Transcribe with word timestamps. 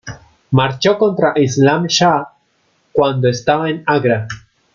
Marchó 0.49 0.97
contra 0.97 1.33
Islam 1.35 1.85
Shah 1.85 2.27
cuando 2.91 3.29
estaba 3.29 3.69
en 3.69 3.83
Agra. 3.85 4.27